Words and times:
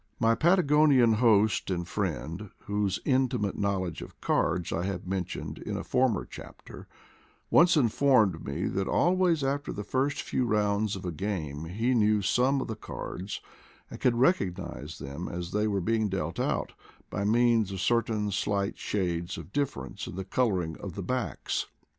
My 0.19 0.33
Patagonian 0.33 1.13
host 1.13 1.69
and 1.69 1.87
friend, 1.87 2.49
whose 2.61 2.99
intimate 3.05 3.55
knowledge 3.55 4.01
of 4.01 4.19
cards 4.19 4.73
I 4.73 4.83
have 4.85 5.05
mentioned 5.05 5.59
in 5.59 5.77
a 5.77 5.83
former 5.83 6.25
chapter, 6.25 6.87
once 7.51 7.77
informed 7.77 8.43
me 8.43 8.65
that 8.65 8.87
always 8.87 9.43
after 9.43 9.71
the 9.71 9.83
first 9.83 10.23
few 10.23 10.43
rounds 10.47 10.95
of 10.95 11.05
a 11.05 11.11
game 11.11 11.65
he 11.65 11.93
knew 11.93 12.23
some 12.23 12.61
of 12.61 12.67
the 12.67 12.75
cards, 12.75 13.41
and 13.91 13.99
could 13.99 14.15
recognize 14.15 14.97
them 14.97 15.29
as 15.29 15.51
they 15.51 15.67
were 15.67 15.81
be 15.81 15.97
ing 15.97 16.09
dealt 16.09 16.39
out, 16.39 16.73
by 17.11 17.23
means 17.23 17.71
of 17.71 17.79
certain 17.79 18.31
slight 18.31 18.79
shades 18.79 19.37
of 19.37 19.53
difference 19.53 20.07
in 20.07 20.15
the 20.15 20.25
coloring 20.25 20.75
of 20.79 20.95
the 20.95 21.03
backs. 21.03 21.67